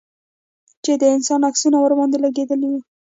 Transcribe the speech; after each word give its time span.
چې 0.83 0.91
د 1.01 1.03
انسان 1.15 1.41
عکسونه 1.49 1.77
ورباندې 1.79 2.17
لگېدلي 2.25 2.67
وو. 2.69 2.79